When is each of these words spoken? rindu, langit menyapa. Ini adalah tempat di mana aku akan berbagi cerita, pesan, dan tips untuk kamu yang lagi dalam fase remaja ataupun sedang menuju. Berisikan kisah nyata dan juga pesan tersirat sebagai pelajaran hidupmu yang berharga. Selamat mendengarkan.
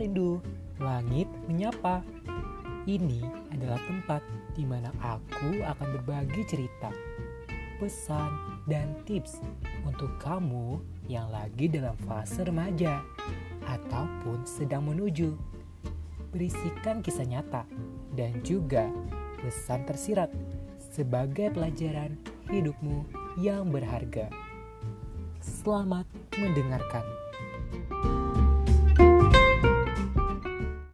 rindu, 0.00 0.40
langit 0.80 1.28
menyapa. 1.48 2.04
Ini 2.86 3.50
adalah 3.50 3.80
tempat 3.88 4.22
di 4.54 4.62
mana 4.62 4.94
aku 5.02 5.58
akan 5.58 5.88
berbagi 5.98 6.42
cerita, 6.46 6.94
pesan, 7.82 8.62
dan 8.70 8.94
tips 9.02 9.42
untuk 9.82 10.10
kamu 10.22 10.78
yang 11.10 11.26
lagi 11.34 11.66
dalam 11.66 11.98
fase 12.06 12.46
remaja 12.46 13.02
ataupun 13.66 14.46
sedang 14.46 14.86
menuju. 14.86 15.34
Berisikan 16.30 17.02
kisah 17.02 17.26
nyata 17.26 17.66
dan 18.14 18.38
juga 18.46 18.86
pesan 19.42 19.82
tersirat 19.88 20.30
sebagai 20.78 21.50
pelajaran 21.50 22.14
hidupmu 22.48 23.02
yang 23.42 23.68
berharga. 23.68 24.30
Selamat 25.42 26.06
mendengarkan. 26.38 27.25